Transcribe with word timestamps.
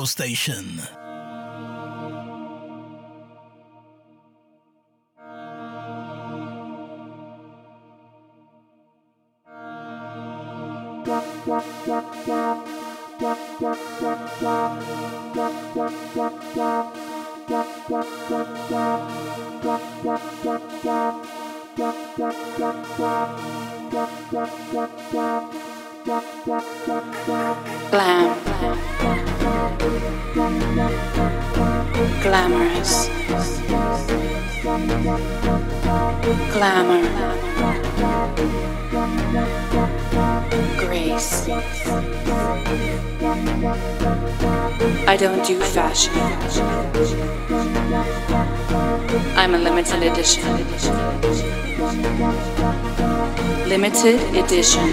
radio 0.00 0.06
station. 0.06 0.99
Don't 45.20 45.46
do 45.46 45.60
fashion. 45.60 46.14
I'm 49.36 49.54
a 49.54 49.58
limited 49.58 50.02
edition. 50.02 50.42
Limited 53.68 54.18
edition. 54.34 54.88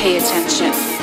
Pay 0.00 0.16
attention. 0.16 0.99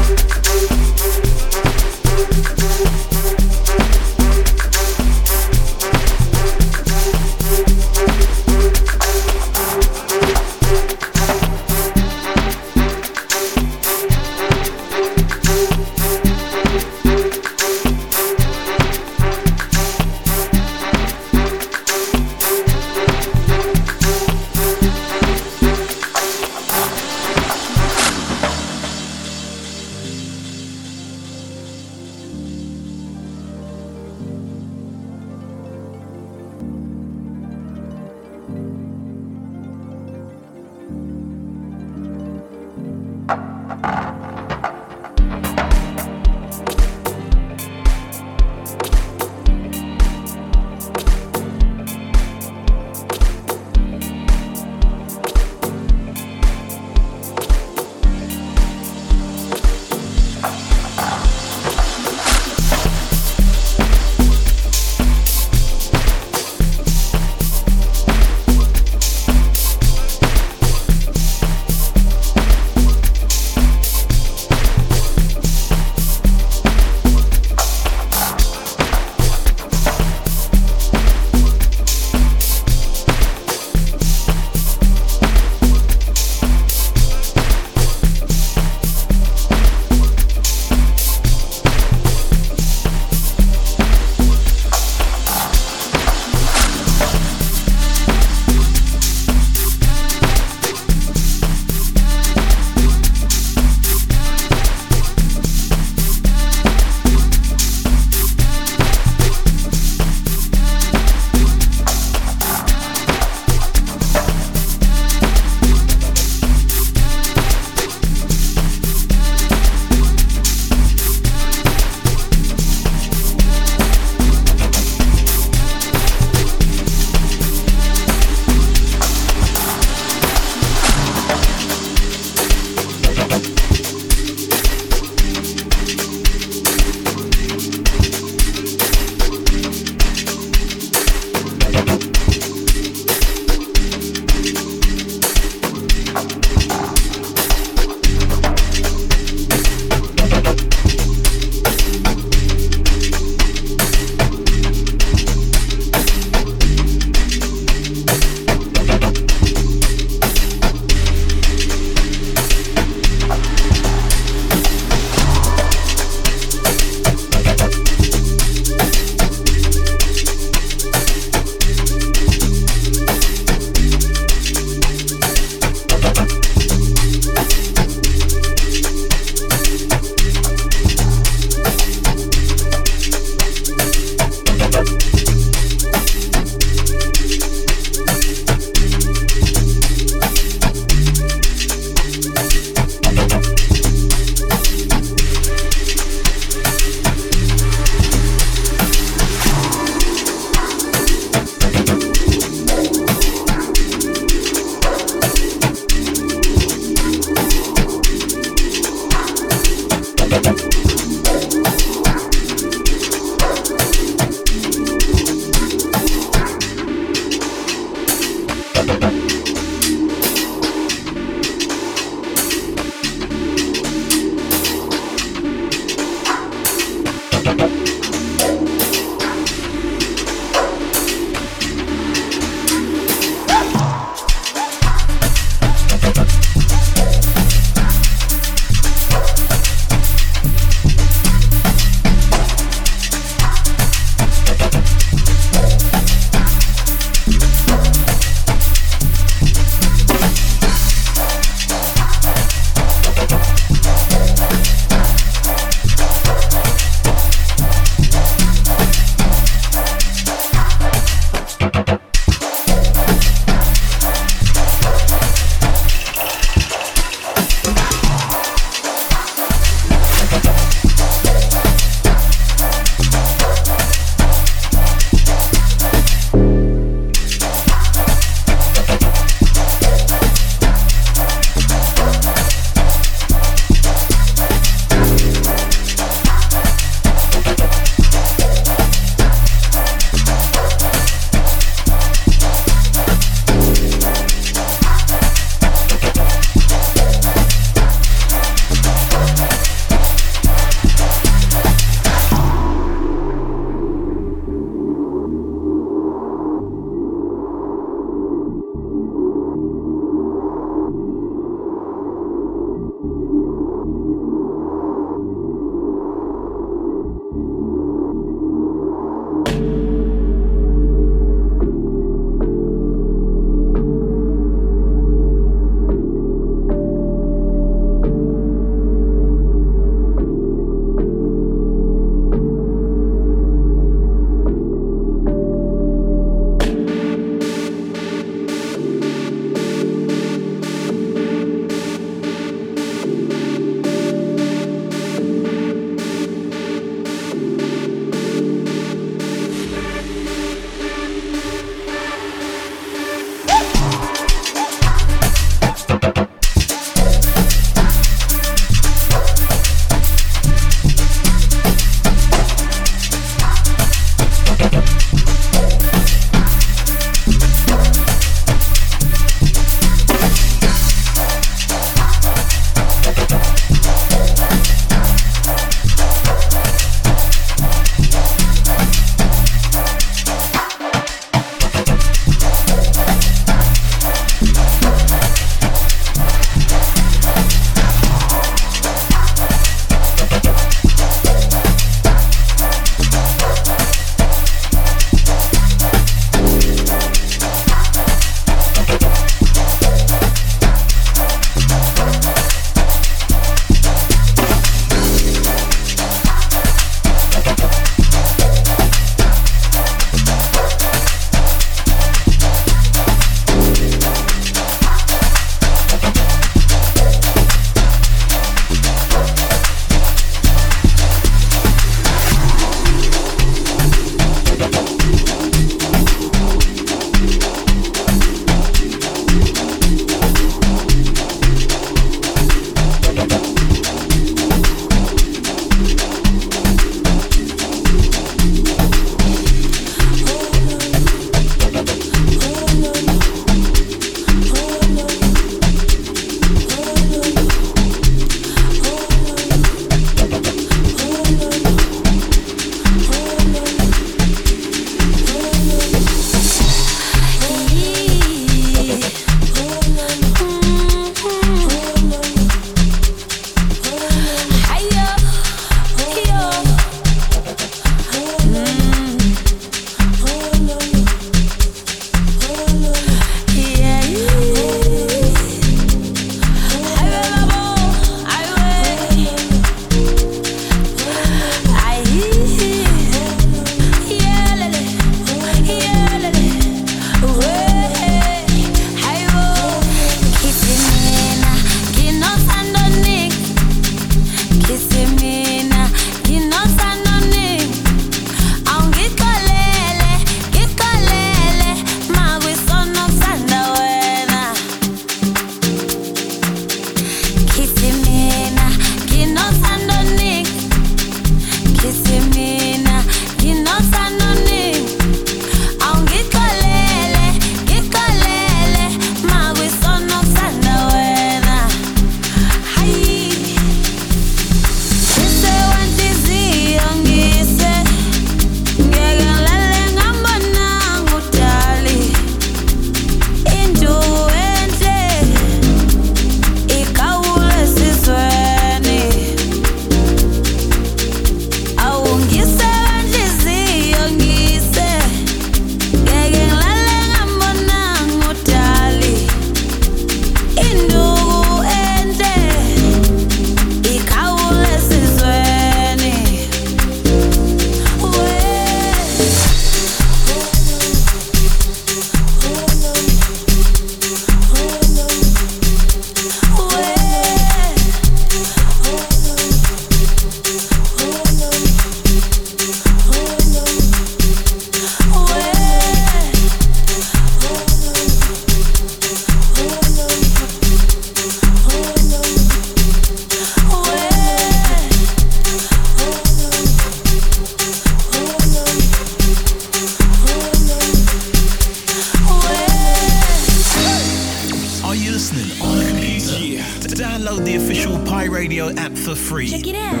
For 599.15 599.15
free. 599.15 599.49
Check 599.49 599.67
it 599.67 599.75
out. 599.75 600.00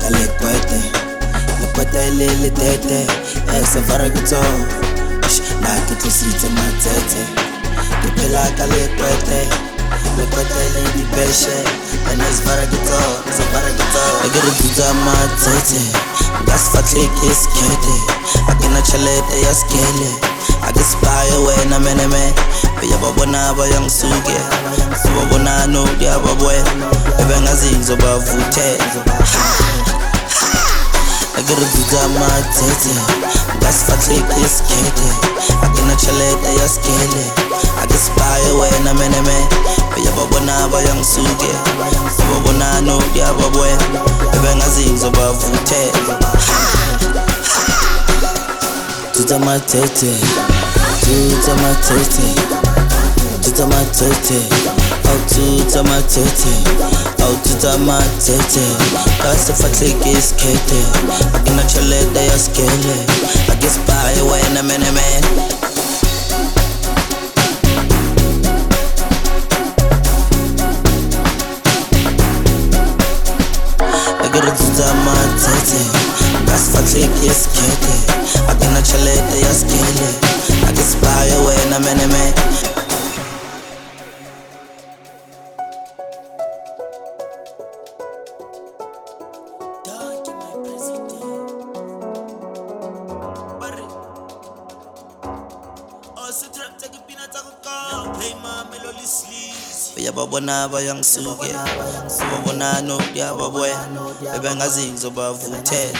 ka 0.00 0.08
le 0.10 0.18
ele 0.18 0.80
le 1.60 1.66
kwete 1.74 2.02
le 2.18 2.26
le 2.42 2.50
tete. 2.50 3.06
E 3.54 3.64
se 3.66 3.80
fara 3.82 4.08
ke 4.10 4.22
tso. 4.22 4.40
Na 5.60 5.70
ke 5.88 5.94
tso 5.98 6.10
si 6.10 6.28
tse 6.38 6.48
ma 6.48 6.66
tete 6.82 7.22
ke 8.02 8.08
pela 8.16 8.44
ka 8.56 8.64
le 8.66 8.82
kwete 8.96 9.40
le 10.16 10.24
kwete 10.32 10.62
le 10.74 10.82
di 10.94 11.04
beshe 11.14 11.56
e 12.10 12.16
ne 12.16 12.26
se 12.36 12.42
fara 12.44 12.66
ke 12.66 12.78
tso 12.86 13.00
se 13.36 13.42
fara 13.52 13.70
ke 13.78 13.84
tso. 13.92 14.04
E 14.26 14.28
ke 14.32 14.40
re 14.44 14.52
buza 14.60 14.92
ma 15.04 15.16
tete 15.42 15.82
ga 16.46 16.56
se 16.58 16.68
fa 16.72 16.82
tle 16.82 17.04
ke 18.60 18.68
na 18.68 18.80
chalete 18.82 19.40
ya 19.42 19.54
skele 19.54 20.10
a 20.62 20.72
ke 20.72 20.82
spaye 20.84 21.36
wena 21.46 21.78
meneme 21.80 22.32
Ya 22.80 22.96
babona 22.96 23.52
ba 23.52 23.68
yang 23.68 23.90
suke. 23.90 24.32
Ya 24.32 25.10
babona 25.14 25.66
no 25.66 25.84
ya 26.00 26.18
babwe 26.18 26.56
Ebe 27.20 27.40
nga 27.40 27.54
zinzo 27.54 27.96
ba 27.96 28.16
vutezo 28.18 29.00
nka 33.56 33.72
se 33.72 33.84
fatlhe 33.86 34.20
ke 34.22 34.48
sekete 34.48 35.08
a 35.62 35.68
ke 35.68 35.82
na 35.82 35.94
tšhelete 35.96 36.50
ya 36.60 36.68
skele 36.68 37.24
a 37.82 37.86
ke 37.86 37.98
sepaye 38.04 38.50
wena 38.60 38.94
meneme 38.94 39.38
ya 40.04 40.10
ba 40.16 40.24
bona 40.30 40.68
ba 40.68 40.82
yang 40.82 41.04
suke 41.04 41.52
ba 42.30 42.38
bona 42.44 42.80
no 42.80 42.98
dia 43.14 43.32
ba 43.32 43.50
boy 43.50 43.70
ebe 44.34 44.54
ngazinzo 44.56 45.10
dutsa 53.42 53.66
matsetse 53.66 54.38
au 55.10 55.18
dutsa 55.34 55.82
matsetse 55.82 56.48
au 57.24 57.34
dutsa 57.44 57.78
matsetse 57.78 58.64
ka 59.22 59.30
se 59.44 59.52
fatlhe 59.60 59.90
ke 60.02 60.12
sekete 60.26 60.80
a 61.34 61.38
ke 61.44 61.50
na 61.56 61.62
tšhelete 61.62 62.22
ya 62.26 62.38
skele 62.38 62.96
a 63.52 63.54
ke 63.60 63.68
sepaye 63.74 64.22
wena 64.30 64.62
menemen 64.62 65.24
a 74.24 74.28
ke 74.32 74.38
re 74.46 74.52
dutsa 74.58 74.88
matsetse 75.06 75.82
ka 76.46 76.56
se 76.62 76.68
fatlhe 76.72 77.04
ke 77.18 77.30
sekete 77.42 77.94
a 78.48 78.54
ke 78.54 78.66
na 78.74 78.80
Ubabona 100.30 100.68
bayangisuke 100.68 101.50
Ubabona 102.22 102.80
no 102.86 103.02
yababoya 103.18 103.78
Bebengazi 104.32 104.86
ngizobavuthela 104.94 105.98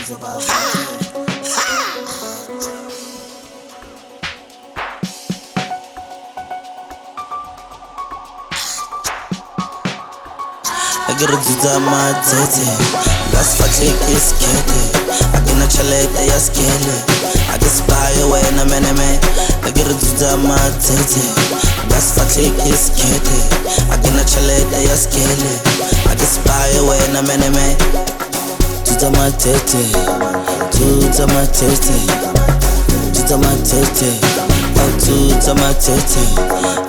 Огородзидza 11.10 11.80
мадзети 11.80 12.66
Gasfatle 13.32 13.92
kiskete 14.06 14.80
Akinachalete 15.34 16.26
yaskele 16.30 16.94
Akispaya 17.54 18.26
wena 18.26 18.64
meneme 18.64 19.20
Огородзидza 19.66 20.36
мадзети 20.36 21.24
matsetse 22.00 22.08
nka 22.08 22.08
se 22.08 22.20
fatlhe 22.20 22.50
ke 22.50 22.76
sekete 22.76 23.38
a 23.92 23.96
ke 23.98 24.10
na 24.10 24.24
tšhelete 24.24 24.88
ya 24.88 24.96
skele 24.96 25.52
a 26.10 26.14
ke 26.16 26.26
sepaye 26.26 26.80
wena 26.80 27.22
meneme 27.22 27.76
dutsa 28.84 29.10
matsetse 29.10 29.82
dutsa 30.72 31.26
matsetse 31.26 31.92
dutsa 33.12 33.36
matsetse 33.36 34.10
au 34.80 34.90
dutsa 34.96 35.54
matsetse 35.54 36.22